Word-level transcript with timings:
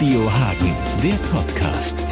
Radio 0.00 0.32
Hagen, 0.32 0.74
der 1.02 1.16
Podcast. 1.30 2.02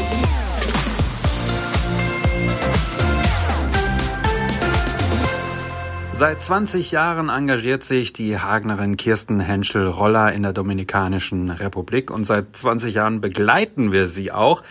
Seit 6.13 6.43
20 6.43 6.91
Jahren 6.91 7.31
engagiert 7.31 7.83
sich 7.85 8.13
die 8.13 8.39
Hagnerin 8.39 8.99
Kirsten 8.99 9.41
Henschel-Roller 9.41 10.35
in 10.35 10.43
der 10.43 10.53
Dominikanischen 10.53 11.49
Republik 11.49 12.11
und 12.11 12.25
seit 12.25 12.55
20 12.55 12.93
Jahren 12.93 13.23
begleiten 13.23 13.91
wir 13.91 14.07
sie 14.07 14.33
auch. 14.33 14.63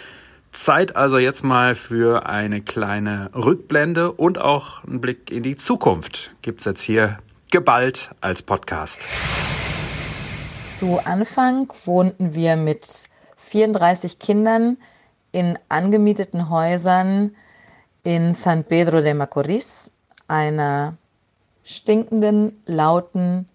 Zeit 0.52 0.96
also 0.96 1.18
jetzt 1.18 1.44
mal 1.44 1.74
für 1.74 2.28
eine 2.28 2.62
kleine 2.62 3.32
Rückblende 3.34 4.12
und 4.12 4.38
auch 4.38 4.84
einen 4.84 5.02
Blick 5.02 5.32
in 5.32 5.42
die 5.42 5.58
Zukunft. 5.58 6.36
Gibt's 6.44 6.66
jetzt 6.66 6.84
hier 6.84 7.18
geballt 7.50 8.12
als 8.22 8.44
Podcast. 8.44 9.08
Zu 10.70 11.00
Anfang 11.00 11.72
wohnten 11.86 12.36
wir 12.36 12.58
mit 12.58 12.86
34 13.38 14.20
Kindern 14.20 14.78
in 15.32 15.58
angemieteten 15.70 16.50
Häusern 16.50 17.36
in 18.04 18.34
San 18.34 18.64
Pedro 18.66 19.02
de 19.02 19.14
Macorís, 19.14 19.92
einer 20.28 20.98
stinkenden, 21.64 22.61
lauten, 22.66 23.48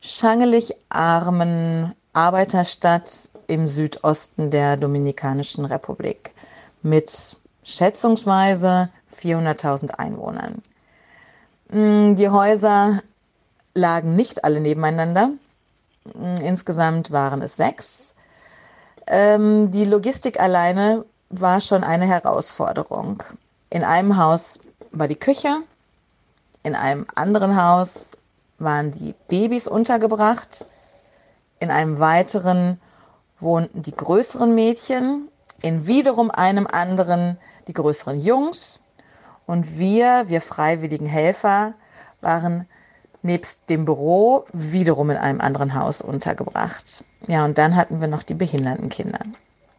schangelig 0.00 0.74
armen 0.88 1.94
Arbeiterstadt 2.12 3.30
im 3.46 3.68
Südosten 3.68 4.50
der 4.50 4.76
Dominikanischen 4.76 5.64
Republik 5.64 6.34
mit 6.82 7.36
schätzungsweise 7.62 8.90
400.000 9.14 9.92
Einwohnern. 9.92 10.60
Mm, 11.70 12.14
die 12.14 12.28
Häuser 12.28 13.00
lagen 13.74 14.16
nicht 14.16 14.44
alle 14.44 14.60
nebeneinander. 14.60 15.30
Mm, 16.04 16.34
insgesamt 16.44 17.10
waren 17.10 17.42
es 17.42 17.56
sechs. 17.56 18.16
Ähm, 19.06 19.70
die 19.70 19.84
Logistik 19.84 20.40
alleine 20.40 21.04
war 21.30 21.60
schon 21.60 21.84
eine 21.84 22.06
Herausforderung. 22.06 23.22
In 23.70 23.84
einem 23.84 24.16
Haus 24.16 24.60
war 24.92 25.08
die 25.08 25.16
Küche, 25.16 25.62
in 26.62 26.74
einem 26.74 27.06
anderen 27.14 27.62
Haus 27.62 28.18
waren 28.58 28.90
die 28.90 29.14
Babys 29.28 29.68
untergebracht, 29.68 30.66
in 31.60 31.70
einem 31.70 31.98
weiteren 31.98 32.80
wohnten 33.38 33.82
die 33.82 33.94
größeren 33.94 34.54
Mädchen, 34.54 35.28
in 35.62 35.86
wiederum 35.86 36.30
einem 36.30 36.66
anderen 36.66 37.38
die 37.68 37.72
größeren 37.72 38.20
Jungs 38.20 38.80
und 39.46 39.78
wir, 39.78 40.24
wir 40.28 40.40
freiwilligen 40.40 41.06
Helfer, 41.06 41.74
waren 42.20 42.68
nebst 43.22 43.68
dem 43.70 43.84
Büro 43.84 44.44
wiederum 44.52 45.10
in 45.10 45.16
einem 45.16 45.40
anderen 45.40 45.74
Haus 45.74 46.00
untergebracht. 46.00 47.04
Ja, 47.26 47.44
und 47.44 47.58
dann 47.58 47.76
hatten 47.76 48.00
wir 48.00 48.08
noch 48.08 48.22
die 48.22 48.34
behinderten 48.34 48.88
Kinder. 48.88 49.20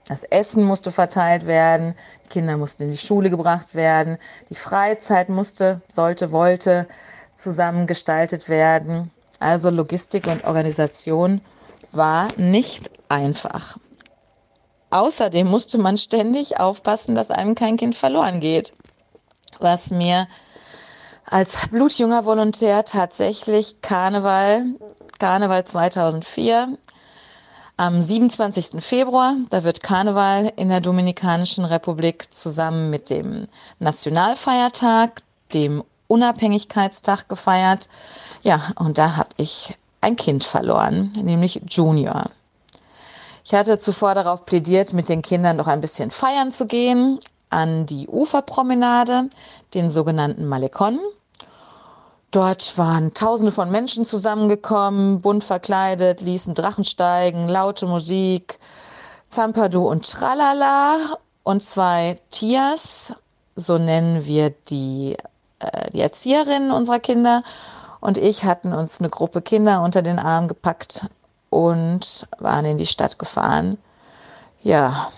Das 0.07 0.23
Essen 0.23 0.63
musste 0.63 0.91
verteilt 0.91 1.45
werden, 1.45 1.93
die 2.25 2.29
Kinder 2.29 2.57
mussten 2.57 2.83
in 2.83 2.91
die 2.91 2.97
Schule 2.97 3.29
gebracht 3.29 3.75
werden, 3.75 4.17
die 4.49 4.55
Freizeit 4.55 5.29
musste, 5.29 5.81
sollte, 5.87 6.31
wollte 6.31 6.87
zusammengestaltet 7.35 8.49
werden. 8.49 9.11
Also 9.39 9.69
Logistik 9.69 10.27
und 10.27 10.43
Organisation 10.45 11.41
war 11.91 12.27
nicht 12.37 12.89
einfach. 13.07 13.77
Außerdem 14.89 15.47
musste 15.47 15.77
man 15.77 15.97
ständig 15.97 16.59
aufpassen, 16.59 17.13
dass 17.13 17.29
einem 17.29 17.53
kein 17.53 17.77
Kind 17.77 17.95
verloren 17.95 18.39
geht, 18.39 18.73
was 19.59 19.91
mir 19.91 20.27
als 21.29 21.67
blutjunger 21.69 22.25
Volontär 22.25 22.85
tatsächlich 22.85 23.81
Karneval, 23.81 24.65
Karneval 25.19 25.63
2004, 25.63 26.77
am 27.77 28.01
27. 28.01 28.83
Februar, 28.83 29.35
da 29.51 29.63
wird 29.63 29.83
Karneval 29.83 30.51
in 30.55 30.69
der 30.69 30.81
Dominikanischen 30.81 31.65
Republik 31.65 32.33
zusammen 32.33 32.89
mit 32.89 33.09
dem 33.09 33.45
Nationalfeiertag, 33.79 35.21
dem 35.53 35.83
Unabhängigkeitstag 36.07 37.29
gefeiert. 37.29 37.87
Ja, 38.43 38.61
und 38.75 38.97
da 38.97 39.15
habe 39.15 39.29
ich 39.37 39.77
ein 40.01 40.15
Kind 40.15 40.43
verloren, 40.43 41.13
nämlich 41.15 41.61
Junior. 41.69 42.23
Ich 43.45 43.53
hatte 43.53 43.79
zuvor 43.79 44.15
darauf 44.15 44.45
plädiert, 44.45 44.93
mit 44.93 45.09
den 45.09 45.21
Kindern 45.21 45.57
noch 45.57 45.67
ein 45.67 45.81
bisschen 45.81 46.11
feiern 46.11 46.51
zu 46.51 46.65
gehen 46.65 47.19
an 47.49 47.85
die 47.85 48.07
Uferpromenade, 48.07 49.29
den 49.73 49.91
sogenannten 49.91 50.47
Malekon. 50.47 50.99
Dort 52.31 52.77
waren 52.77 53.15
Tausende 53.15 53.51
von 53.51 53.71
Menschen 53.71 54.05
zusammengekommen, 54.05 55.21
bunt 55.21 55.43
verkleidet, 55.43 56.21
ließen 56.21 56.53
Drachen 56.53 56.83
steigen, 56.83 57.47
laute 57.47 57.87
Musik, 57.87 58.59
Zampadu 59.27 59.89
und 59.89 60.11
Tralala 60.11 60.97
und 61.43 61.63
zwei 61.63 62.19
Tias, 62.29 63.13
so 63.55 63.79
nennen 63.79 64.25
wir 64.25 64.51
die, 64.69 65.17
äh, 65.57 65.89
die 65.91 66.01
Erzieherinnen 66.01 66.71
unserer 66.71 66.99
Kinder 66.99 67.41
und 67.99 68.17
ich 68.19 68.43
hatten 68.43 68.73
uns 68.73 68.99
eine 68.99 69.09
Gruppe 69.09 69.41
Kinder 69.41 69.81
unter 69.81 70.03
den 70.03 70.19
Arm 70.19 70.47
gepackt 70.47 71.07
und 71.49 72.27
waren 72.37 72.65
in 72.65 72.77
die 72.77 72.85
Stadt 72.85 73.17
gefahren. 73.17 73.79
Ja, 74.61 75.09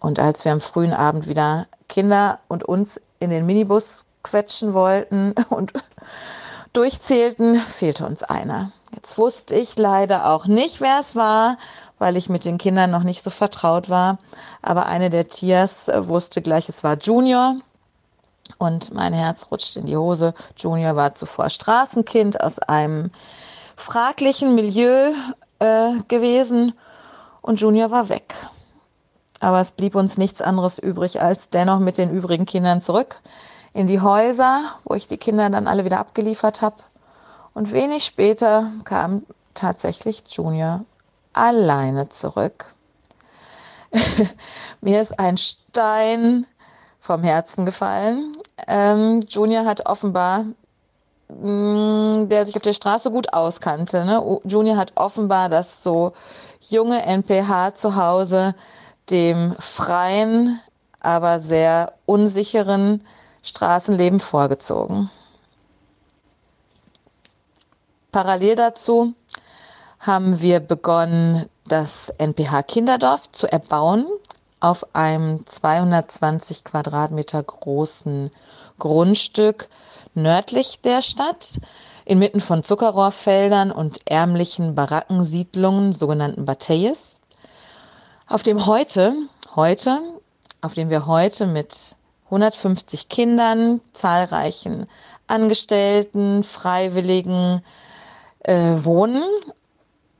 und 0.00 0.18
als 0.18 0.44
wir 0.44 0.52
am 0.52 0.60
frühen 0.60 0.92
Abend 0.92 1.28
wieder 1.28 1.66
Kinder 1.88 2.40
und 2.48 2.64
uns 2.64 3.00
in 3.20 3.30
den 3.30 3.46
Minibus 3.46 4.06
quetschen 4.22 4.74
wollten 4.74 5.34
und 5.48 5.72
durchzählten, 6.72 7.58
fehlte 7.58 8.06
uns 8.06 8.22
einer. 8.22 8.72
Jetzt 8.94 9.18
wusste 9.18 9.54
ich 9.54 9.76
leider 9.76 10.30
auch 10.30 10.46
nicht, 10.46 10.80
wer 10.80 11.00
es 11.00 11.16
war, 11.16 11.56
weil 11.98 12.16
ich 12.16 12.28
mit 12.28 12.44
den 12.44 12.58
Kindern 12.58 12.90
noch 12.90 13.02
nicht 13.02 13.22
so 13.22 13.30
vertraut 13.30 13.88
war. 13.88 14.18
Aber 14.60 14.86
eine 14.86 15.10
der 15.10 15.28
Tiers 15.28 15.90
wusste 15.94 16.42
gleich, 16.42 16.68
es 16.68 16.84
war 16.84 16.98
Junior 16.98 17.56
und 18.58 18.92
mein 18.92 19.12
Herz 19.12 19.48
rutscht 19.50 19.76
in 19.76 19.86
die 19.86 19.96
Hose. 19.96 20.34
Junior 20.56 20.96
war 20.96 21.14
zuvor 21.14 21.50
Straßenkind 21.50 22.40
aus 22.40 22.58
einem 22.58 23.10
fraglichen 23.76 24.54
Milieu 24.54 25.12
äh, 25.58 25.92
gewesen 26.08 26.74
und 27.40 27.60
Junior 27.60 27.90
war 27.90 28.08
weg. 28.08 28.34
Aber 29.40 29.60
es 29.60 29.72
blieb 29.72 29.94
uns 29.94 30.18
nichts 30.18 30.40
anderes 30.40 30.78
übrig, 30.78 31.20
als 31.20 31.50
dennoch 31.50 31.80
mit 31.80 31.98
den 31.98 32.10
übrigen 32.10 32.46
Kindern 32.46 32.82
zurück 32.82 33.20
in 33.74 33.86
die 33.86 34.00
Häuser, 34.00 34.62
wo 34.84 34.94
ich 34.94 35.08
die 35.08 35.16
Kinder 35.16 35.48
dann 35.50 35.66
alle 35.66 35.84
wieder 35.84 35.98
abgeliefert 35.98 36.62
habe. 36.62 36.76
Und 37.54 37.72
wenig 37.72 38.04
später 38.04 38.70
kam 38.84 39.22
tatsächlich 39.54 40.24
Junior 40.28 40.84
alleine 41.32 42.08
zurück. 42.08 42.74
Mir 44.80 45.02
ist 45.02 45.18
ein 45.18 45.36
Stein 45.36 46.46
vom 46.98 47.22
Herzen 47.22 47.66
gefallen. 47.66 48.36
Ähm, 48.66 49.20
Junior 49.28 49.64
hat 49.64 49.86
offenbar, 49.86 50.44
mh, 51.28 52.22
mm, 52.22 52.28
der 52.28 52.46
sich 52.46 52.56
auf 52.56 52.62
der 52.62 52.72
Straße 52.72 53.10
gut 53.10 53.32
auskannte, 53.32 54.04
ne? 54.04 54.40
Junior 54.44 54.76
hat 54.76 54.92
offenbar 54.94 55.48
das 55.48 55.82
so 55.82 56.12
junge 56.60 57.02
NPH 57.02 57.74
zu 57.74 57.96
Hause 57.96 58.54
dem 59.10 59.56
freien, 59.58 60.60
aber 61.00 61.40
sehr 61.40 61.94
unsicheren 62.06 63.04
Straßenleben 63.42 64.20
vorgezogen. 64.20 65.10
Parallel 68.12 68.56
dazu 68.56 69.14
haben 70.00 70.40
wir 70.40 70.60
begonnen, 70.60 71.48
das 71.66 72.10
NPH 72.18 72.62
Kinderdorf 72.64 73.30
zu 73.32 73.50
erbauen 73.50 74.06
auf 74.60 74.94
einem 74.94 75.44
220 75.46 76.64
Quadratmeter 76.64 77.42
großen 77.42 78.30
Grundstück 78.78 79.68
nördlich 80.14 80.80
der 80.82 81.02
Stadt, 81.02 81.60
inmitten 82.04 82.40
von 82.40 82.62
Zuckerrohrfeldern 82.62 83.72
und 83.72 84.00
ärmlichen 84.10 84.74
Barackensiedlungen, 84.74 85.92
sogenannten 85.92 86.44
Bateyes, 86.44 87.22
auf 88.28 88.42
dem 88.42 88.66
heute, 88.66 89.14
heute, 89.56 89.98
auf 90.60 90.74
dem 90.74 90.90
wir 90.90 91.06
heute 91.06 91.46
mit 91.46 91.96
150 92.32 93.10
Kindern, 93.10 93.82
zahlreichen 93.92 94.86
Angestellten, 95.26 96.44
Freiwilligen 96.44 97.62
äh, 98.40 98.54
wohnen 98.54 99.22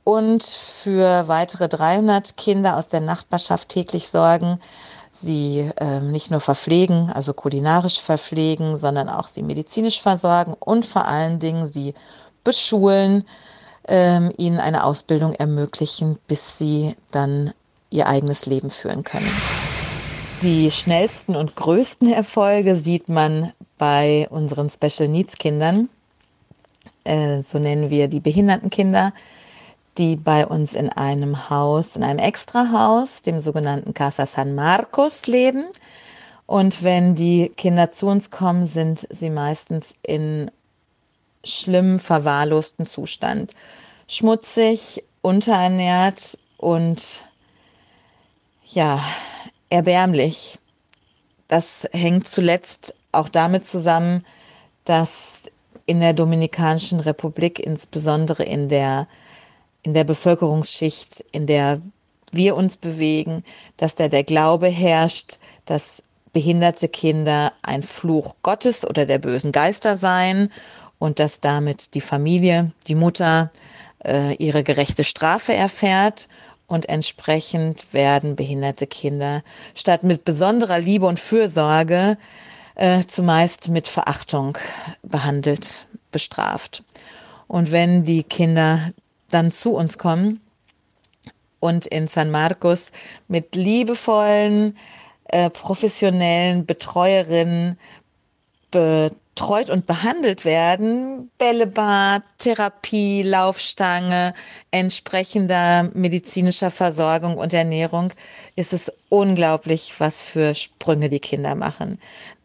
und 0.03 0.43
für 0.43 1.27
weitere 1.27 1.67
300 1.67 2.37
Kinder 2.37 2.77
aus 2.77 2.89
der 2.89 3.01
Nachbarschaft 3.01 3.69
täglich 3.69 4.09
sorgen. 4.09 4.59
Sie 5.09 5.71
äh, 5.77 6.01
nicht 6.01 6.29
nur 6.29 6.39
verpflegen, 6.39 7.11
also 7.11 7.33
kulinarisch 7.33 7.99
verpflegen, 7.99 8.77
sondern 8.77 9.09
auch 9.09 9.27
sie 9.27 9.41
medizinisch 9.41 9.99
versorgen 9.99 10.53
und 10.59 10.85
vor 10.85 11.05
allen 11.05 11.39
Dingen 11.39 11.65
sie 11.65 11.95
beschulen, 12.43 13.27
äh, 13.87 14.31
ihnen 14.37 14.59
eine 14.59 14.83
Ausbildung 14.83 15.33
ermöglichen, 15.33 16.19
bis 16.27 16.59
sie 16.59 16.95
dann 17.09 17.53
ihr 17.89 18.07
eigenes 18.07 18.45
Leben 18.45 18.69
führen 18.69 19.03
können. 19.03 19.29
Die 20.43 20.69
schnellsten 20.71 21.35
und 21.35 21.55
größten 21.55 22.11
Erfolge 22.11 22.75
sieht 22.75 23.09
man 23.09 23.51
bei 23.77 24.27
unseren 24.29 24.69
Special 24.69 25.07
Needs 25.07 25.37
Kindern. 25.37 25.89
Äh, 27.05 27.41
so 27.41 27.59
nennen 27.59 27.89
wir 27.89 28.07
die 28.07 28.19
Behindertenkinder 28.19 29.13
die 29.97 30.15
bei 30.15 30.45
uns 30.45 30.73
in 30.73 30.89
einem 30.89 31.49
Haus, 31.49 31.95
in 31.95 32.03
einem 32.03 32.19
Extrahaus, 32.19 33.21
dem 33.21 33.39
sogenannten 33.39 33.93
Casa 33.93 34.25
San 34.25 34.55
Marcos, 34.55 35.27
leben. 35.27 35.65
Und 36.45 36.83
wenn 36.83 37.15
die 37.15 37.49
Kinder 37.55 37.91
zu 37.91 38.07
uns 38.07 38.31
kommen, 38.31 38.65
sind 38.65 39.07
sie 39.09 39.29
meistens 39.29 39.95
in 40.01 40.51
schlimm 41.43 41.99
verwahrlosten 41.99 42.85
Zustand. 42.85 43.53
Schmutzig, 44.07 45.03
unterernährt 45.21 46.37
und 46.57 47.23
ja, 48.65 48.99
erbärmlich. 49.73 50.59
Das 51.47 51.87
hängt 51.91 52.27
zuletzt 52.27 52.95
auch 53.11 53.27
damit 53.27 53.65
zusammen, 53.65 54.23
dass 54.85 55.43
in 55.85 55.99
der 55.99 56.13
Dominikanischen 56.13 56.99
Republik, 56.99 57.59
insbesondere 57.59 58.43
in 58.43 58.69
der, 58.69 59.07
in 59.81 59.93
der 59.93 60.03
Bevölkerungsschicht, 60.03 61.25
in 61.31 61.47
der 61.47 61.81
wir 62.31 62.55
uns 62.55 62.77
bewegen, 62.77 63.43
dass 63.77 63.95
da 63.95 64.07
der 64.07 64.23
Glaube 64.23 64.67
herrscht, 64.67 65.39
dass 65.65 66.03
behinderte 66.33 66.87
Kinder 66.87 67.51
ein 67.63 67.83
Fluch 67.83 68.35
Gottes 68.43 68.85
oder 68.85 69.05
der 69.05 69.17
bösen 69.17 69.51
Geister 69.51 69.97
seien 69.97 70.51
und 70.99 71.19
dass 71.19 71.41
damit 71.41 71.95
die 71.95 72.01
Familie, 72.01 72.71
die 72.87 72.95
Mutter 72.95 73.51
äh, 74.05 74.35
ihre 74.35 74.63
gerechte 74.63 75.03
Strafe 75.03 75.53
erfährt 75.53 76.27
und 76.67 76.89
entsprechend 76.89 77.93
werden 77.93 78.35
behinderte 78.35 78.87
Kinder 78.87 79.43
statt 79.75 80.03
mit 80.03 80.25
besonderer 80.25 80.79
Liebe 80.79 81.05
und 81.05 81.19
Fürsorge 81.19 82.17
äh, 82.75 83.03
zumeist 83.05 83.69
mit 83.69 83.87
Verachtung 83.87 84.57
behandelt, 85.03 85.87
bestraft. 86.11 86.83
Und 87.47 87.71
wenn 87.71 88.03
die 88.03 88.23
Kinder 88.23 88.91
dann 89.29 89.51
zu 89.51 89.75
uns 89.75 89.97
kommen 89.97 90.41
und 91.59 91.85
in 91.85 92.07
San 92.07 92.31
Marcos 92.31 92.91
mit 93.27 93.55
liebevollen, 93.55 94.77
äh, 95.25 95.49
professionellen 95.49 96.65
Betreuerinnen 96.65 97.77
betreut 99.35 99.69
und 99.71 99.87
behandelt 99.87 100.45
werden, 100.45 101.31
Bällebad, 101.39 102.21
Therapie, 102.37 103.23
Laufstange, 103.23 104.33
entsprechender 104.69 105.89
medizinischer 105.93 106.69
Versorgung 106.69 107.37
und 107.37 107.51
Ernährung, 107.51 108.13
ist 108.55 108.73
es 108.73 108.91
unglaublich, 109.09 109.93
was 109.97 110.21
für 110.21 110.53
Sprünge 110.53 111.09
die 111.09 111.19
Kinder 111.19 111.55
machen. 111.55 111.99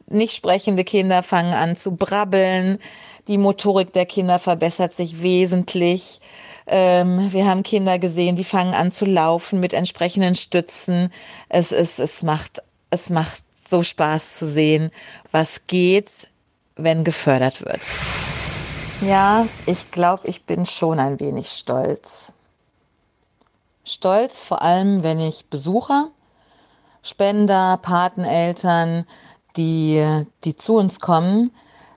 Nicht 0.06 0.34
sprechende 0.34 0.84
Kinder 0.84 1.22
fangen 1.22 1.52
an 1.52 1.76
zu 1.76 1.94
brabbeln, 1.94 2.78
die 3.26 3.36
Motorik 3.36 3.92
der 3.92 4.06
Kinder 4.06 4.38
verbessert 4.38 4.96
sich 4.96 5.20
wesentlich. 5.20 6.20
Ähm, 6.66 7.30
wir 7.30 7.46
haben 7.46 7.62
Kinder 7.62 7.98
gesehen, 7.98 8.36
die 8.36 8.44
fangen 8.44 8.72
an 8.72 8.90
zu 8.90 9.04
laufen 9.04 9.60
mit 9.60 9.74
entsprechenden 9.74 10.34
Stützen. 10.34 11.12
Es 11.50 11.70
ist, 11.70 11.98
es 11.98 12.22
macht, 12.22 12.62
es 12.88 13.10
macht 13.10 13.42
so 13.68 13.82
Spaß 13.82 14.36
zu 14.36 14.46
sehen, 14.46 14.90
was 15.30 15.66
geht, 15.66 16.28
wenn 16.78 17.04
gefördert 17.04 17.64
wird. 17.64 17.92
Ja, 19.00 19.46
ich 19.66 19.90
glaube, 19.90 20.26
ich 20.26 20.44
bin 20.44 20.64
schon 20.64 20.98
ein 20.98 21.20
wenig 21.20 21.50
stolz. 21.50 22.32
Stolz 23.84 24.42
vor 24.42 24.62
allem, 24.62 25.02
wenn 25.02 25.20
ich 25.20 25.46
Besucher, 25.50 26.08
Spender, 27.02 27.78
Pateneltern, 27.80 29.06
die, 29.56 30.24
die 30.44 30.56
zu 30.56 30.76
uns 30.76 31.00
kommen, 31.00 31.50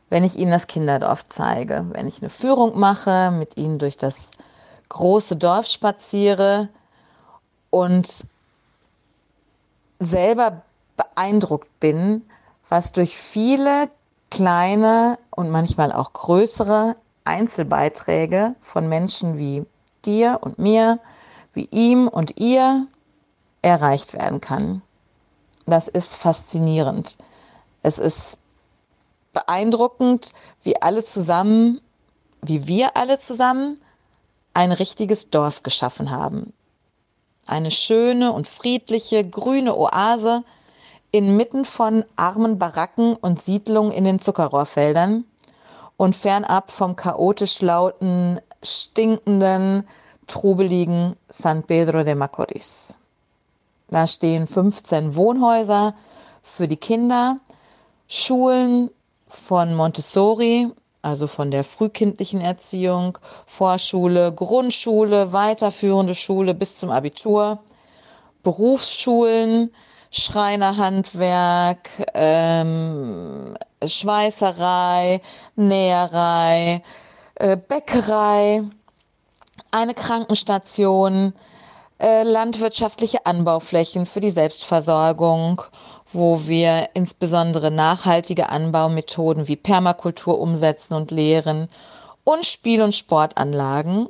wenn 0.10 0.24
ich 0.24 0.38
ihnen 0.38 0.51
das 0.51 0.68
Kinderdorf 0.68 1.28
zeige, 1.30 1.86
wenn 1.92 2.07
ich 2.07 2.22
eine 2.22 2.30
Führung 2.30 2.78
mache, 2.78 3.31
mit 3.31 3.57
ihnen 3.57 3.80
durch 3.80 3.98
das 3.98 4.31
große 4.89 5.38
Dorf 5.38 5.68
spaziere 5.68 6.69
und 7.69 8.25
selber 10.00 10.63
beeindruckt 10.98 11.80
bin, 11.80 12.25
was 12.68 12.92
durch 12.92 13.18
viele 13.18 13.89
kleine 14.31 15.19
und 15.30 15.51
manchmal 15.51 15.92
auch 15.92 16.13
größere 16.13 16.95
Einzelbeiträge 17.25 18.56
von 18.60 18.89
Menschen 18.89 19.38
wie 19.38 19.66
dir 20.06 20.39
und 20.42 20.57
mir, 20.57 21.00
wie 21.54 21.68
ihm 21.72 22.07
und 22.07 22.39
ihr 22.39 22.88
erreicht 23.62 24.13
werden 24.13 24.42
kann. 24.42 24.81
Das 25.66 25.88
ist 25.88 26.16
faszinierend. 26.16 27.18
Es 27.83 28.00
ist 28.00 28.39
beeindruckend, 29.33 30.33
wie 30.63 30.81
alle 30.81 31.04
zusammen, 31.04 31.80
wie 32.42 32.68
wir 32.68 32.98
alle 32.98 33.19
zusammen 33.19 33.80
ein 34.54 34.72
richtiges 34.72 35.30
Dorf 35.30 35.63
geschaffen 35.63 36.10
haben. 36.10 36.54
Eine 37.48 37.72
schöne 37.72 38.31
und 38.31 38.48
friedliche 38.48 39.28
grüne 39.28 39.75
Oase, 39.75 40.44
inmitten 41.12 41.66
von 41.66 42.06
armen 42.16 42.58
Baracken 42.58 43.16
und 43.16 43.42
Siedlungen 43.42 43.92
in 43.92 44.06
den 44.06 44.19
Zuckerrohrfeldern 44.19 45.25
und 45.98 46.16
fernab 46.16 46.72
vom 46.72 46.96
chaotisch 46.96 47.62
lauten, 47.62 48.40
stinkenden, 48.63 49.88
trubeligen 50.28 51.16
San 51.30 51.63
Pedro 51.63 52.04
de 52.04 52.16
Macorís. 52.16 52.96
Da 53.90 54.08
stehen 54.08 54.48
15 54.48 55.16
Wohnhäuser 55.16 55.94
für 56.44 56.68
die 56.68 56.78
Kinder, 56.78 57.40
Schulen 58.07 58.90
von 59.28 59.75
Montessori, 59.75 60.69
also 61.02 61.28
von 61.28 61.52
der 61.52 61.64
frühkindlichen 61.64 62.42
Erziehung, 62.42 63.18
Vorschule, 63.46 64.34
Grundschule, 64.34 65.34
weiterführende 65.34 66.16
Schule 66.16 66.54
bis 66.54 66.75
zum 66.75 66.90
Abitur, 66.90 67.60
Berufsschulen, 68.44 69.72
Schreinerhandwerk, 70.12 71.90
ähm, 72.13 73.58
Schweißerei, 73.86 75.22
Näherei, 75.56 76.84
äh, 77.36 77.56
Bäckerei, 77.56 78.63
eine 79.72 79.94
Krankenstation, 79.94 81.34
äh, 82.00 82.24
landwirtschaftliche 82.24 83.25
Anbauflächen 83.25 84.06
für 84.06 84.19
die 84.19 84.30
Selbstversorgung, 84.30 85.62
wo 86.12 86.46
wir 86.46 86.90
insbesondere 86.94 87.72
nachhaltige 87.72 88.50
Anbaumethoden 88.50 89.48
wie 89.48 89.56
Permakultur 89.56 90.40
umsetzen 90.40 90.94
und 90.94 91.12
lehren 91.12 91.69
und 92.25 92.46
Spiel- 92.46 92.81
und 92.81 92.96
Sportanlagen. 92.96 94.10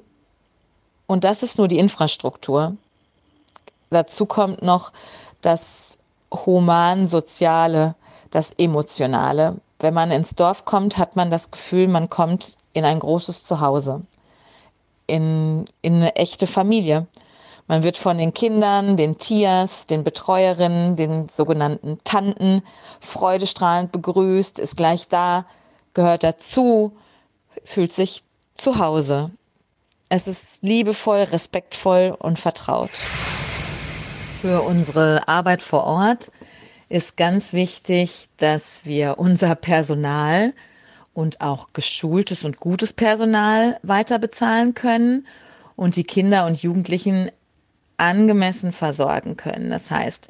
Und 1.05 1.23
das 1.23 1.43
ist 1.43 1.59
nur 1.59 1.67
die 1.67 1.77
Infrastruktur. 1.77 2.75
Dazu 3.91 4.25
kommt 4.25 4.61
noch 4.63 4.93
das 5.41 5.97
human-soziale, 6.31 7.95
das 8.31 8.53
emotionale. 8.53 9.57
Wenn 9.79 9.93
man 9.93 10.11
ins 10.11 10.35
Dorf 10.35 10.65
kommt, 10.65 10.97
hat 10.97 11.15
man 11.15 11.29
das 11.29 11.51
Gefühl, 11.51 11.87
man 11.87 12.09
kommt 12.09 12.57
in 12.73 12.85
ein 12.85 12.99
großes 12.99 13.43
Zuhause, 13.43 14.01
in, 15.07 15.65
in 15.81 15.95
eine 15.95 16.15
echte 16.15 16.47
Familie. 16.47 17.07
Man 17.67 17.83
wird 17.83 17.97
von 17.97 18.17
den 18.17 18.33
Kindern, 18.33 18.97
den 18.97 19.17
Tiers, 19.17 19.85
den 19.85 20.03
Betreuerinnen, 20.03 20.95
den 20.95 21.27
sogenannten 21.27 21.99
Tanten 22.03 22.63
freudestrahlend 22.99 23.91
begrüßt, 23.91 24.59
ist 24.59 24.77
gleich 24.77 25.07
da, 25.07 25.45
gehört 25.93 26.23
dazu, 26.23 26.93
fühlt 27.63 27.93
sich 27.93 28.23
zu 28.55 28.77
Hause. 28.79 29.31
Es 30.09 30.27
ist 30.27 30.63
liebevoll, 30.63 31.19
respektvoll 31.19 32.15
und 32.19 32.37
vertraut 32.37 32.91
für 34.41 34.63
unsere 34.63 35.27
Arbeit 35.27 35.61
vor 35.61 35.83
Ort 35.83 36.31
ist 36.89 37.15
ganz 37.15 37.53
wichtig, 37.53 38.29
dass 38.37 38.85
wir 38.85 39.19
unser 39.19 39.53
Personal 39.53 40.53
und 41.13 41.41
auch 41.41 41.73
geschultes 41.73 42.43
und 42.43 42.57
gutes 42.57 42.91
Personal 42.91 43.77
weiter 43.83 44.17
bezahlen 44.17 44.73
können 44.73 45.27
und 45.75 45.95
die 45.95 46.03
Kinder 46.03 46.47
und 46.47 46.63
Jugendlichen 46.63 47.29
angemessen 47.97 48.71
versorgen 48.71 49.37
können. 49.37 49.69
Das 49.69 49.91
heißt, 49.91 50.29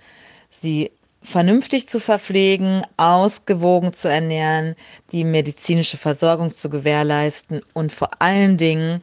sie 0.49 0.91
vernünftig 1.21 1.87
zu 1.87 2.01
verpflegen, 2.01 2.85
ausgewogen 2.97 3.93
zu 3.93 4.09
ernähren, 4.09 4.75
die 5.13 5.23
medizinische 5.23 5.95
Versorgung 5.95 6.51
zu 6.51 6.69
gewährleisten 6.69 7.61
und 7.73 7.93
vor 7.93 8.09
allen 8.19 8.57
Dingen 8.57 9.01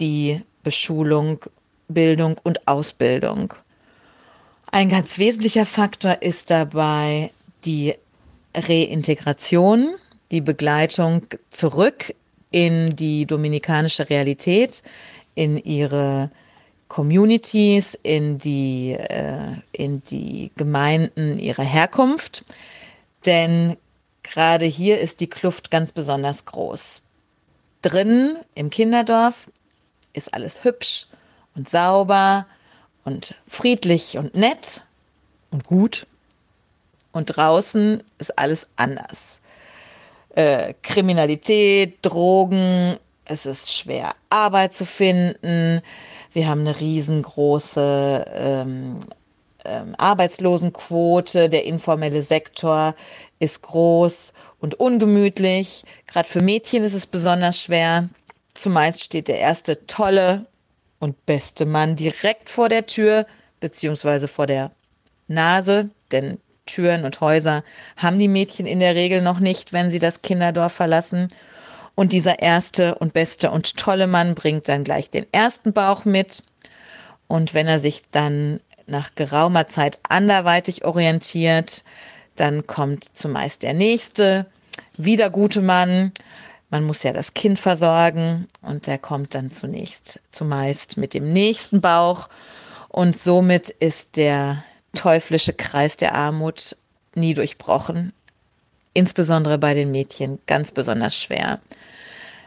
die 0.00 0.40
Beschulung, 0.62 1.44
Bildung 1.88 2.40
und 2.42 2.66
Ausbildung. 2.66 3.52
Ein 4.70 4.90
ganz 4.90 5.16
wesentlicher 5.18 5.64
Faktor 5.64 6.20
ist 6.20 6.50
dabei 6.50 7.30
die 7.64 7.94
Reintegration, 8.54 9.88
die 10.30 10.42
Begleitung 10.42 11.22
zurück 11.48 12.14
in 12.50 12.94
die 12.94 13.24
dominikanische 13.24 14.10
Realität, 14.10 14.82
in 15.34 15.56
ihre 15.56 16.30
Communities, 16.88 17.98
in 18.02 18.38
die, 18.38 18.92
äh, 18.92 19.56
in 19.72 20.02
die 20.04 20.50
Gemeinden 20.56 21.38
ihrer 21.38 21.64
Herkunft. 21.64 22.44
Denn 23.24 23.76
gerade 24.22 24.66
hier 24.66 25.00
ist 25.00 25.20
die 25.20 25.30
Kluft 25.30 25.70
ganz 25.70 25.92
besonders 25.92 26.44
groß. 26.44 27.02
Drinnen 27.80 28.36
im 28.54 28.68
Kinderdorf 28.68 29.50
ist 30.12 30.34
alles 30.34 30.64
hübsch 30.64 31.06
und 31.54 31.68
sauber 31.68 32.46
und 33.08 33.34
friedlich 33.46 34.18
und 34.18 34.34
nett 34.34 34.82
und 35.50 35.64
gut. 35.64 36.06
Und 37.12 37.36
draußen 37.36 38.04
ist 38.18 38.38
alles 38.38 38.66
anders. 38.76 39.40
Äh, 40.34 40.74
Kriminalität, 40.82 41.98
Drogen, 42.02 42.98
es 43.24 43.46
ist 43.46 43.72
schwer 43.72 44.12
Arbeit 44.28 44.74
zu 44.74 44.84
finden. 44.84 45.80
Wir 46.34 46.48
haben 46.48 46.60
eine 46.60 46.78
riesengroße 46.78 48.26
ähm, 48.34 49.00
ähm, 49.64 49.94
Arbeitslosenquote. 49.96 51.48
Der 51.48 51.64
informelle 51.64 52.20
Sektor 52.20 52.94
ist 53.38 53.62
groß 53.62 54.34
und 54.60 54.78
ungemütlich. 54.78 55.84
Gerade 56.06 56.28
für 56.28 56.42
Mädchen 56.42 56.84
ist 56.84 56.94
es 56.94 57.06
besonders 57.06 57.58
schwer. 57.58 58.10
Zumeist 58.52 59.02
steht 59.02 59.28
der 59.28 59.38
erste 59.38 59.86
tolle 59.86 60.44
und 60.98 61.26
beste 61.26 61.66
Mann 61.66 61.96
direkt 61.96 62.50
vor 62.50 62.68
der 62.68 62.86
Tür 62.86 63.26
beziehungsweise 63.60 64.28
vor 64.28 64.46
der 64.46 64.70
Nase, 65.26 65.90
denn 66.12 66.38
Türen 66.66 67.04
und 67.04 67.20
Häuser 67.20 67.64
haben 67.96 68.18
die 68.18 68.28
Mädchen 68.28 68.66
in 68.66 68.80
der 68.80 68.94
Regel 68.94 69.22
noch 69.22 69.40
nicht, 69.40 69.72
wenn 69.72 69.90
sie 69.90 69.98
das 69.98 70.22
Kinderdorf 70.22 70.72
verlassen. 70.72 71.28
Und 71.94 72.12
dieser 72.12 72.38
erste 72.40 72.94
und 72.96 73.12
beste 73.12 73.50
und 73.50 73.76
tolle 73.76 74.06
Mann 74.06 74.34
bringt 74.34 74.68
dann 74.68 74.84
gleich 74.84 75.10
den 75.10 75.26
ersten 75.32 75.72
Bauch 75.72 76.04
mit. 76.04 76.44
Und 77.26 77.54
wenn 77.54 77.66
er 77.66 77.80
sich 77.80 78.04
dann 78.12 78.60
nach 78.86 79.14
geraumer 79.14 79.66
Zeit 79.66 79.98
anderweitig 80.08 80.84
orientiert, 80.84 81.84
dann 82.36 82.66
kommt 82.66 83.16
zumeist 83.16 83.64
der 83.64 83.74
nächste, 83.74 84.46
wieder 84.96 85.28
gute 85.30 85.60
Mann. 85.60 86.12
Man 86.70 86.84
muss 86.84 87.02
ja 87.02 87.12
das 87.12 87.34
Kind 87.34 87.58
versorgen 87.58 88.46
und 88.60 88.86
der 88.86 88.98
kommt 88.98 89.34
dann 89.34 89.50
zunächst 89.50 90.20
zumeist 90.30 90.96
mit 90.98 91.14
dem 91.14 91.32
nächsten 91.32 91.80
Bauch. 91.80 92.28
Und 92.88 93.16
somit 93.16 93.70
ist 93.70 94.16
der 94.16 94.62
teuflische 94.94 95.52
Kreis 95.52 95.96
der 95.96 96.14
Armut 96.14 96.76
nie 97.14 97.34
durchbrochen. 97.34 98.12
Insbesondere 98.92 99.58
bei 99.58 99.74
den 99.74 99.90
Mädchen 99.90 100.38
ganz 100.46 100.72
besonders 100.72 101.16
schwer. 101.16 101.60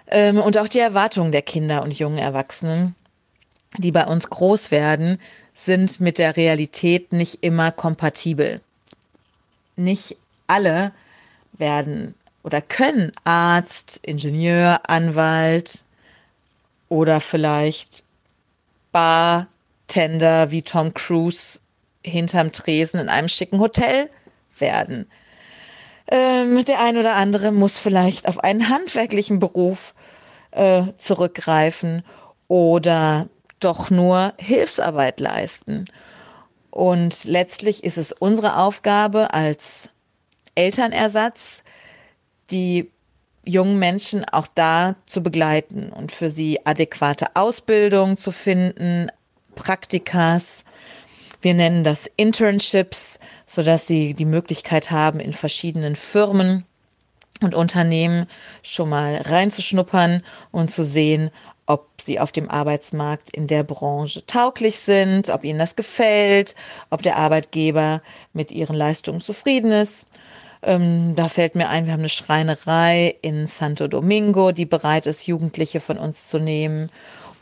Ähm, 0.07 0.37
und 0.39 0.57
auch 0.57 0.67
die 0.67 0.79
Erwartungen 0.79 1.31
der 1.31 1.41
Kinder 1.41 1.81
und 1.83 1.97
jungen 1.97 2.17
Erwachsenen, 2.17 2.95
die 3.77 3.91
bei 3.91 4.05
uns 4.05 4.29
groß 4.29 4.69
werden, 4.69 5.19
sind 5.55 5.99
mit 5.99 6.17
der 6.17 6.35
Realität 6.37 7.13
nicht 7.13 7.43
immer 7.43 7.71
kompatibel. 7.71 8.61
Nicht 9.75 10.17
alle 10.47 10.91
werden 11.53 12.13
oder 12.43 12.62
können 12.62 13.12
Arzt, 13.24 14.00
Ingenieur, 14.03 14.81
Anwalt 14.88 15.83
oder 16.89 17.21
vielleicht 17.21 18.03
Bartender 18.91 20.51
wie 20.51 20.62
Tom 20.63 20.93
Cruise 20.93 21.60
hinterm 22.03 22.51
Tresen 22.51 23.00
in 23.00 23.10
einem 23.10 23.29
schicken 23.29 23.60
Hotel 23.60 24.10
werden. 24.57 25.10
Ähm, 26.07 26.65
der 26.65 26.81
ein 26.81 26.98
oder 26.98 27.15
andere 27.15 27.51
muss 27.51 27.79
vielleicht 27.79 28.27
auf 28.27 28.39
einen 28.39 28.69
handwerklichen 28.69 29.39
Beruf 29.39 29.93
äh, 30.51 30.83
zurückgreifen 30.98 32.03
oder 32.48 33.29
doch 33.60 33.89
nur 33.89 34.33
Hilfsarbeit 34.38 35.19
leisten. 35.19 35.86
Und 36.69 37.25
letztlich 37.25 37.83
ist 37.83 37.98
es 37.98 38.12
unsere 38.12 38.57
Aufgabe 38.57 39.33
als 39.33 39.91
Elternersatz, 40.55 41.63
die 42.51 42.91
jungen 43.46 43.79
Menschen 43.79 44.24
auch 44.25 44.48
da 44.53 44.96
zu 45.05 45.24
begleiten 45.24 45.91
und 45.91 46.12
für 46.12 46.29
sie 46.29 46.65
adäquate 46.65 47.36
Ausbildung 47.36 48.17
zu 48.17 48.31
finden, 48.31 49.10
Praktikas. 49.55 50.63
Wir 51.41 51.53
nennen 51.53 51.84
das 51.84 52.10
Internships, 52.17 53.20
so 53.46 53.63
dass 53.63 53.88
sie 53.88 54.13
die 54.13 54.25
Möglichkeit 54.25 54.91
haben, 54.91 55.20
in 55.20 55.34
verschiedenen 55.34 55.96
Firmen 55.96 56.65
und 57.41 57.55
Unternehmen 57.55 58.27
schon 58.62 58.89
mal 58.89 59.15
reinzuschnuppern 59.15 60.24
und 60.51 60.70
zu 60.70 60.84
sehen, 60.84 61.31
ob 61.65 61.89
sie 62.00 62.20
auf 62.20 62.31
dem 62.31 62.50
Arbeitsmarkt 62.50 63.31
in 63.31 63.48
der 63.48 63.63
Branche 63.63 64.25
tauglich 64.25 64.77
sind, 64.77 65.29
ob 65.29 65.43
ihnen 65.43 65.58
das 65.58 65.75
gefällt, 65.75 66.55
ob 66.89 67.01
der 67.01 67.17
Arbeitgeber 67.17 68.01
mit 68.34 68.51
ihren 68.51 68.75
Leistungen 68.75 69.22
zufrieden 69.22 69.72
ist. 69.72 70.08
Ähm, 70.63 71.15
da 71.15 71.27
fällt 71.27 71.55
mir 71.55 71.69
ein, 71.69 71.85
wir 71.85 71.93
haben 71.93 72.01
eine 72.01 72.09
Schreinerei 72.09 73.15
in 73.21 73.47
Santo 73.47 73.87
Domingo, 73.87 74.51
die 74.51 74.65
bereit 74.65 75.07
ist, 75.07 75.25
Jugendliche 75.25 75.79
von 75.79 75.97
uns 75.97 76.27
zu 76.27 76.39
nehmen. 76.39 76.89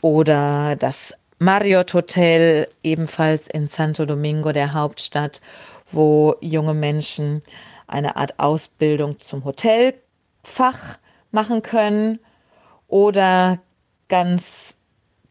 Oder 0.00 0.76
das 0.76 1.14
Marriott 1.38 1.92
Hotel, 1.94 2.68
ebenfalls 2.82 3.48
in 3.48 3.68
Santo 3.68 4.06
Domingo, 4.06 4.52
der 4.52 4.72
Hauptstadt, 4.72 5.40
wo 5.90 6.36
junge 6.40 6.74
Menschen 6.74 7.40
eine 7.86 8.16
Art 8.16 8.38
Ausbildung 8.38 9.18
zum 9.18 9.44
Hotelfach 9.44 10.98
machen 11.30 11.62
können. 11.62 12.20
Oder 12.88 13.58
ganz 14.08 14.76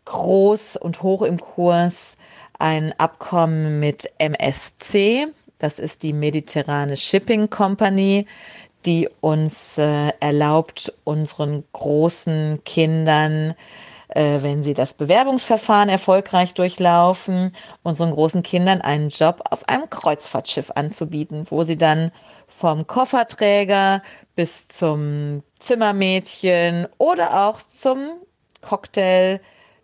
groß 0.06 0.78
und 0.78 1.02
hoch 1.02 1.22
im 1.24 1.40
Kurs 1.40 2.18
ein 2.58 2.94
Abkommen 2.98 3.80
mit 3.80 4.12
MSC. 4.18 5.28
Das 5.60 5.78
ist 5.78 6.04
die 6.04 6.14
Mediterrane 6.14 6.96
Shipping 6.96 7.50
Company, 7.50 8.26
die 8.86 9.10
uns 9.20 9.78
äh, 9.78 10.12
erlaubt, 10.22 10.94
unseren 11.04 11.66
großen 11.74 12.62
Kindern, 12.64 13.54
äh, 14.08 14.42
wenn 14.42 14.64
sie 14.64 14.74
das 14.74 14.94
Bewerbungsverfahren 14.94 15.90
erfolgreich 15.90 16.54
durchlaufen, 16.54 17.54
unseren 17.84 18.12
großen 18.12 18.42
Kindern 18.42 18.82
einen 18.82 19.10
Job 19.10 19.44
auf 19.50 19.68
einem 19.68 19.90
Kreuzfahrtschiff 19.90 20.72
anzubieten, 20.76 21.44
wo 21.50 21.66
sie 21.66 21.76
dann 21.76 22.12
vom 22.48 22.88
Kofferträger 22.88 24.02
bis 24.36 24.70
zum 24.70 25.44
Zimmermädchen 25.60 26.88
oder 26.98 27.48
auch 27.48 27.62
zum 27.62 28.00
Cocktail, 28.62 29.42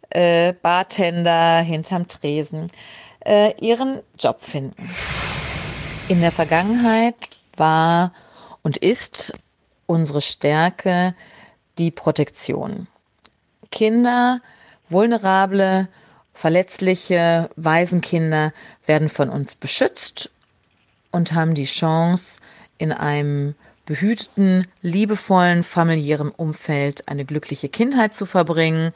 äh, 0.10 0.54
Bartender 0.54 1.60
hinterm 1.60 2.08
Tresen 2.08 2.72
äh, 3.26 3.54
ihren 3.60 4.02
Job 4.18 4.40
finden. 4.40 4.90
In 6.08 6.22
der 6.22 6.32
Vergangenheit 6.32 7.16
war 7.58 8.14
und 8.62 8.78
ist 8.78 9.34
unsere 9.88 10.22
Stärke 10.22 11.16
die 11.80 11.90
Protektion. 11.90 12.86
Kinder, 13.72 14.40
vulnerable, 14.88 15.88
verletzliche, 16.34 17.50
Waisenkinder 17.56 18.54
werden 18.86 19.10
von 19.10 19.30
uns 19.30 19.56
beschützt 19.56 20.30
und 21.12 21.34
haben 21.34 21.56
die 21.56 21.66
Chance, 21.66 22.40
in 22.78 22.92
einem 22.92 23.56
behüteten, 23.88 24.68
liebevollen, 24.84 25.64
familiären 25.64 26.30
Umfeld 26.30 27.08
eine 27.08 27.26
glückliche 27.26 27.70
Kindheit 27.70 28.14
zu 28.14 28.28
verbringen, 28.28 28.94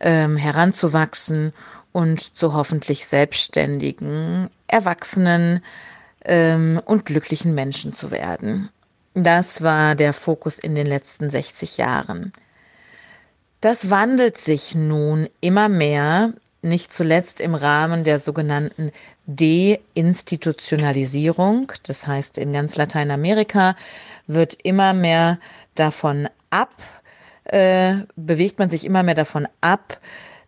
ähm, 0.00 0.36
heranzuwachsen 0.36 1.52
und 1.92 2.36
zu 2.36 2.54
hoffentlich 2.54 3.06
selbstständigen, 3.06 4.50
erwachsenen 4.66 5.62
ähm, 6.24 6.80
und 6.84 7.06
glücklichen 7.06 7.54
Menschen 7.54 7.92
zu 7.92 8.10
werden. 8.10 8.68
Das 9.14 9.62
war 9.62 9.94
der 9.94 10.12
Fokus 10.12 10.58
in 10.58 10.74
den 10.74 10.86
letzten 10.86 11.30
60 11.30 11.78
Jahren. 11.78 12.32
Das 13.60 13.90
wandelt 13.90 14.38
sich 14.38 14.76
nun 14.76 15.28
immer 15.40 15.68
mehr 15.68 16.32
nicht 16.62 16.92
zuletzt 16.92 17.40
im 17.40 17.54
Rahmen 17.54 18.02
der 18.04 18.18
sogenannten 18.18 18.90
Deinstitutionalisierung. 19.26 21.72
Das 21.86 22.06
heißt, 22.06 22.36
in 22.38 22.52
ganz 22.52 22.76
Lateinamerika 22.76 23.76
wird 24.26 24.54
immer 24.62 24.94
mehr 24.94 25.38
davon 25.74 26.28
ab, 26.50 26.70
äh, 27.44 27.96
bewegt 28.16 28.58
man 28.58 28.68
sich 28.70 28.84
immer 28.84 29.02
mehr 29.02 29.14
davon 29.14 29.48
ab, 29.60 29.98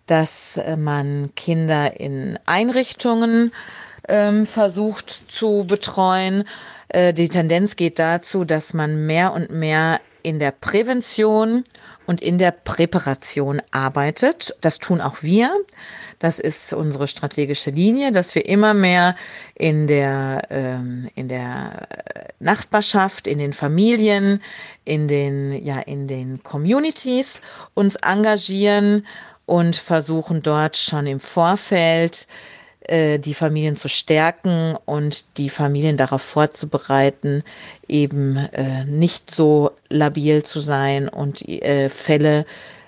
dass 0.07 0.59
man 0.77 1.31
Kinder 1.37 2.01
in 2.01 2.39
Einrichtungen 2.45 3.53
ähm, 4.11 4.47
versucht 4.47 5.33
zu 5.33 5.65
betreuen. 5.67 6.45
Äh, 6.89 7.15
die 7.15 7.29
Tendenz 7.29 7.77
geht 7.77 7.99
dazu, 7.99 8.45
dass 8.45 8.75
man 8.75 9.07
mehr 9.07 9.33
und 9.33 9.51
mehr 9.51 10.01
in 10.23 10.39
der 10.39 10.51
Prävention 10.51 11.65
und 12.07 12.21
in 12.21 12.39
der 12.39 12.51
Präparation 12.51 13.63
arbeitet. 13.71 14.55
Das 14.61 14.79
tun 14.79 15.01
auch 15.01 15.23
wir. 15.23 15.51
Das 16.19 16.39
ist 16.39 16.75
unsere 16.75 17.09
strategische 17.09 17.71
Linie, 17.71 18.13
dass 18.13 18.35
wir 18.35 18.47
immer 18.47 18.75
mehr 18.75 19.17
in 19.55 19.87
der, 19.87 20.43
ähm, 20.51 21.09
in 21.15 21.29
der 21.29 21.89
Nachbarschaft, 22.41 23.27
in 23.27 23.39
den 23.39 23.55
Familien, 23.55 24.43
in 24.85 25.09
den, 25.09 25.65
ja, 25.65 25.79
in 25.79 26.09
den 26.09 26.43
Communities 26.43 27.41
uns 27.75 27.97
engagieren 27.97 29.07
und 29.47 29.77
versuchen 29.77 30.43
dort 30.43 30.77
schon 30.77 31.07
im 31.07 31.21
Vorfeld 31.21 32.27
äh, 32.91 33.19
die 33.19 33.35
Familien 33.35 33.77
zu 33.77 33.89
stärken 33.89 34.77
und 34.85 35.39
die 35.39 35.49
Familien 35.49 35.97
darauf 35.97 36.23
vorzubereiten, 36.23 37.43
eben 37.89 38.37
äh, 38.37 38.85
nicht 38.85 39.35
so 39.35 39.71
labil 39.89 40.43
zu 40.43 40.61
sein 40.61 41.09
und 41.09 41.49
äh, 41.49 41.89
Fälle 41.89 42.47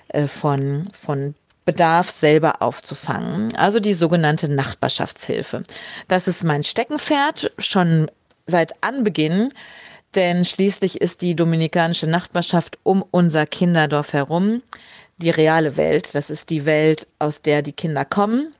äh, 0.09 0.27
von, 0.27 0.83
von 0.91 1.35
Bedarf 1.65 2.11
selber 2.11 2.61
aufzufangen, 2.61 3.55
also 3.55 3.79
die 3.79 3.93
sogenannte 3.93 4.49
Nachbarschaftshilfe. 4.49 5.63
Das 6.09 6.27
ist 6.27 6.43
mein 6.43 6.63
Steckenpferd 6.63 7.51
schon 7.57 8.11
seit 8.45 8.83
Anbeginn, 8.83 9.53
denn 10.15 10.43
schließlich 10.43 10.99
ist 10.99 11.21
die 11.21 11.35
dominikanische 11.35 12.07
Nachbarschaft 12.07 12.77
um 12.83 13.03
unser 13.09 13.45
Kinderdorf 13.45 14.11
herum 14.11 14.61
die 15.17 15.29
reale 15.29 15.77
Welt. 15.77 16.13
Das 16.15 16.29
ist 16.29 16.49
die 16.49 16.65
Welt, 16.65 17.07
aus 17.19 17.41
der 17.41 17.61
die 17.61 17.71
Kinder 17.71 18.05
kommen. 18.05 18.53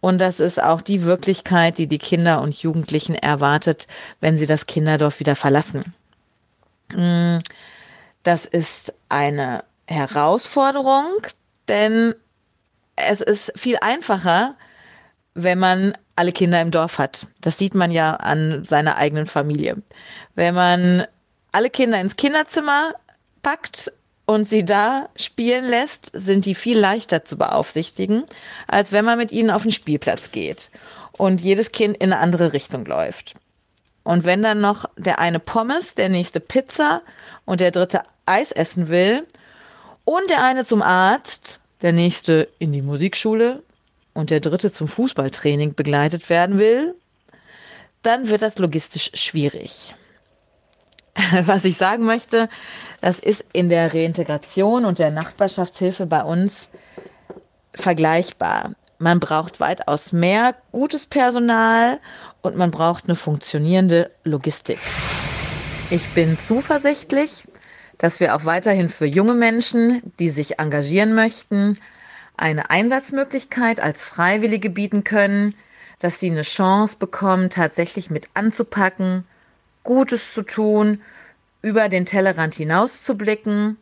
Und 0.00 0.18
das 0.18 0.40
ist 0.40 0.62
auch 0.62 0.82
die 0.82 1.04
Wirklichkeit, 1.04 1.78
die 1.78 1.86
die 1.86 1.98
Kinder 1.98 2.40
und 2.40 2.54
Jugendlichen 2.54 3.14
erwartet, 3.14 3.86
wenn 4.20 4.38
sie 4.38 4.46
das 4.46 4.66
Kinderdorf 4.66 5.20
wieder 5.20 5.36
verlassen. 5.36 5.94
Mm, 6.92 7.38
das 8.22 8.44
ist 8.44 8.94
eine 9.08 9.64
Herausforderung, 9.86 11.06
denn 11.68 12.14
es 12.96 13.20
ist 13.20 13.52
viel 13.56 13.78
einfacher, 13.80 14.54
wenn 15.34 15.58
man 15.58 15.96
alle 16.16 16.32
Kinder 16.32 16.60
im 16.60 16.70
Dorf 16.70 16.98
hat. 16.98 17.26
Das 17.40 17.58
sieht 17.58 17.74
man 17.74 17.90
ja 17.90 18.14
an 18.14 18.64
seiner 18.64 18.96
eigenen 18.96 19.26
Familie. 19.26 19.82
Wenn 20.34 20.54
man 20.54 21.06
alle 21.52 21.70
Kinder 21.70 22.00
ins 22.00 22.16
Kinderzimmer 22.16 22.94
packt 23.42 23.92
und 24.26 24.48
sie 24.48 24.64
da 24.64 25.08
spielen 25.16 25.64
lässt, 25.64 26.10
sind 26.12 26.44
die 26.44 26.54
viel 26.54 26.78
leichter 26.78 27.24
zu 27.24 27.36
beaufsichtigen, 27.36 28.24
als 28.66 28.92
wenn 28.92 29.04
man 29.04 29.18
mit 29.18 29.32
ihnen 29.32 29.50
auf 29.50 29.62
den 29.62 29.72
Spielplatz 29.72 30.32
geht 30.32 30.70
und 31.12 31.40
jedes 31.40 31.72
Kind 31.72 31.96
in 31.96 32.12
eine 32.12 32.20
andere 32.20 32.52
Richtung 32.52 32.84
läuft. 32.84 33.34
Und 34.02 34.24
wenn 34.24 34.42
dann 34.42 34.60
noch 34.60 34.84
der 34.96 35.18
eine 35.18 35.40
Pommes, 35.40 35.94
der 35.94 36.08
nächste 36.08 36.40
Pizza 36.40 37.02
und 37.44 37.60
der 37.60 37.70
dritte 37.70 38.02
Eis 38.26 38.52
essen 38.52 38.88
will 38.88 39.26
und 40.04 40.28
der 40.28 40.42
eine 40.42 40.64
zum 40.64 40.82
Arzt, 40.82 41.60
der 41.82 41.92
nächste 41.92 42.48
in 42.58 42.72
die 42.72 42.82
Musikschule 42.82 43.62
und 44.12 44.30
der 44.30 44.40
dritte 44.40 44.72
zum 44.72 44.88
Fußballtraining 44.88 45.74
begleitet 45.74 46.28
werden 46.30 46.58
will, 46.58 46.94
dann 48.02 48.28
wird 48.28 48.42
das 48.42 48.58
logistisch 48.58 49.10
schwierig. 49.14 49.94
Was 51.46 51.64
ich 51.64 51.76
sagen 51.76 52.04
möchte, 52.04 52.48
das 53.00 53.18
ist 53.18 53.44
in 53.52 53.68
der 53.68 53.94
Reintegration 53.94 54.84
und 54.84 54.98
der 54.98 55.10
Nachbarschaftshilfe 55.10 56.06
bei 56.06 56.22
uns 56.22 56.70
vergleichbar. 57.74 58.72
Man 58.98 59.20
braucht 59.20 59.60
weitaus 59.60 60.12
mehr 60.12 60.54
gutes 60.72 61.06
Personal 61.06 62.00
und 62.40 62.56
man 62.56 62.70
braucht 62.70 63.04
eine 63.06 63.16
funktionierende 63.16 64.10
Logistik. 64.24 64.78
Ich 65.90 66.08
bin 66.10 66.36
zuversichtlich, 66.36 67.46
dass 67.98 68.20
wir 68.20 68.34
auch 68.34 68.44
weiterhin 68.44 68.88
für 68.88 69.06
junge 69.06 69.34
Menschen, 69.34 70.02
die 70.18 70.30
sich 70.30 70.58
engagieren 70.58 71.14
möchten, 71.14 71.78
eine 72.36 72.70
Einsatzmöglichkeit 72.70 73.80
als 73.80 74.04
Freiwillige 74.04 74.70
bieten 74.70 75.04
können, 75.04 75.54
dass 75.98 76.20
sie 76.20 76.30
eine 76.30 76.42
Chance 76.42 76.96
bekommen, 76.98 77.48
tatsächlich 77.50 78.10
mit 78.10 78.28
anzupacken, 78.34 79.24
Gutes 79.86 80.34
zu 80.34 80.42
tun, 80.42 81.00
über 81.62 81.88
den 81.88 82.04
Tellerrand 82.04 82.54
hinaus 82.54 83.02
zu 83.02 83.16
blicken 83.16 83.78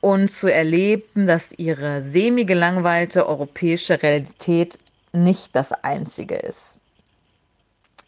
und 0.00 0.30
zu 0.30 0.52
erleben, 0.52 1.26
dass 1.26 1.52
ihre 1.52 2.00
semi-gelangweilte 2.00 3.26
europäische 3.26 4.02
Realität 4.02 4.78
nicht 5.12 5.56
das 5.56 5.72
einzige 5.72 6.36
ist. 6.36 6.78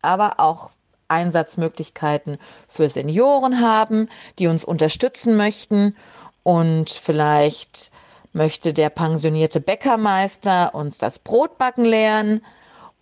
Aber 0.03 0.39
auch 0.39 0.71
Einsatzmöglichkeiten 1.09 2.39
für 2.69 2.89
Senioren 2.89 3.61
haben, 3.61 4.09
die 4.39 4.47
uns 4.47 4.65
unterstützen 4.65 5.37
möchten 5.37 5.97
und 6.43 6.91
vielleicht 6.91 7.91
möchte 8.33 8.73
der 8.73 8.91
pensionierte 8.91 9.61
Bäckermeister 9.61 10.75
uns 10.75 10.99
das 10.99 11.19
Brotbacken 11.19 11.85
lernen 11.85 12.45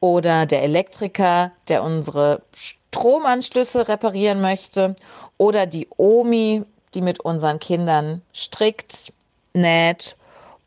oder 0.02 0.46
der 0.46 0.64
Elektriker, 0.64 1.52
der 1.68 1.84
unsere 1.84 2.42
Stromanschlüsse 2.52 3.86
reparieren 3.86 4.40
möchte 4.40 4.96
oder 5.38 5.64
die 5.64 5.86
Omi, 5.96 6.64
die 6.92 7.00
mit 7.00 7.20
unseren 7.20 7.60
Kindern 7.60 8.20
strickt, 8.32 9.12
näht 9.54 10.16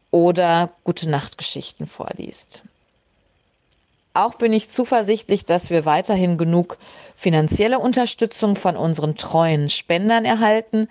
oder 0.09 0.71
gute 0.85 1.09
Nachtgeschichten 1.09 1.85
vorliest. 1.85 2.61
Auch 4.13 4.35
bin 4.35 4.53
ich 4.53 4.69
zuversichtlich, 4.69 5.43
dass 5.43 5.69
wir 5.69 5.83
weiterhin 5.83 6.37
genug 6.37 6.77
finanzielle 7.17 7.79
Unterstützung 7.79 8.55
von 8.55 8.77
unseren 8.77 9.17
treuen 9.17 9.69
Spendern 9.69 10.23
erhalten, 10.23 10.87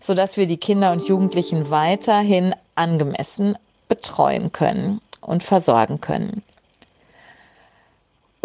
sodass 0.00 0.38
wir 0.38 0.46
die 0.46 0.56
Kinder 0.56 0.92
und 0.92 1.06
Jugendlichen 1.06 1.68
weiterhin 1.68 2.54
angemessen 2.74 3.58
betreuen 3.88 4.50
können 4.50 5.00
und 5.20 5.42
versorgen 5.42 6.00
können. 6.00 6.42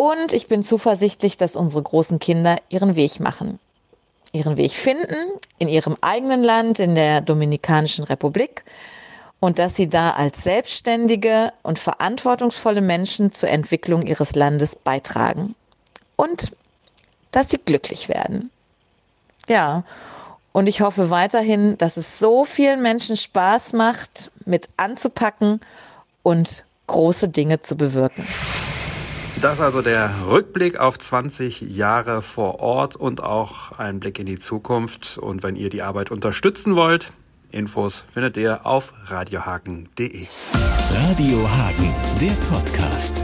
Und 0.02 0.34
ich 0.34 0.48
bin 0.48 0.64
zuversichtlich, 0.64 1.38
dass 1.38 1.56
unsere 1.56 1.84
großen 1.84 2.18
Kinder 2.18 2.58
ihren 2.70 2.96
Weg 2.96 3.20
machen. 3.20 3.60
Ihren 4.32 4.58
Weg 4.58 4.72
finden 4.72 5.16
in 5.60 5.68
ihrem 5.68 5.96
eigenen 6.02 6.44
Land, 6.44 6.80
in 6.80 6.96
der 6.96 7.22
Dominikanischen 7.22 8.06
Republik, 8.06 8.64
und 9.40 9.60
dass 9.60 9.76
sie 9.76 9.88
da 9.88 10.10
als 10.10 10.44
selbstständige 10.44 11.54
und 11.62 11.78
verantwortungsvolle 11.78 12.82
Menschen 12.82 13.32
zur 13.32 13.50
Entwicklung 13.50 14.02
ihres 14.02 14.34
Landes 14.34 14.76
beitragen 14.76 15.54
und 16.16 16.58
dass 17.30 17.52
sie 17.52 17.60
glücklich 17.60 18.10
werden. 18.10 18.50
Ja, 19.48 19.84
und 20.52 20.66
ich 20.66 20.82
hoffe 20.82 21.12
weiterhin, 21.12 21.78
dass 21.78 21.98
es 21.98 22.18
so 22.18 22.44
vielen 22.44 22.82
Menschen 22.82 23.18
Spaß 23.18 23.74
macht, 23.74 24.32
mit 24.46 24.68
anzupacken 24.78 25.62
und 26.24 26.66
große 26.88 27.30
Dinge 27.30 27.62
zu 27.62 27.76
bewirken. 27.76 28.26
Das 29.42 29.60
also 29.60 29.82
der 29.82 30.12
Rückblick 30.28 30.80
auf 30.80 31.00
20 31.00 31.62
Jahre 31.62 32.22
vor 32.22 32.60
Ort 32.60 32.96
und 32.96 33.24
auch 33.24 33.72
ein 33.80 34.00
Blick 34.00 34.20
in 34.20 34.28
die 34.28 34.38
Zukunft. 34.38 35.18
Und 35.18 35.42
wenn 35.42 35.56
ihr 35.56 35.72
die 35.72 35.82
Arbeit 35.82 36.12
unterstützen 36.12 36.76
wollt, 36.76 37.12
Infos 37.50 38.06
findet 38.14 38.38
ihr 38.38 38.68
auf 38.68 38.94
radiohagen.de. 39.08 40.28
Radio 40.94 41.50
Hagen, 41.50 41.96
der 42.22 42.34
Podcast. 42.54 43.20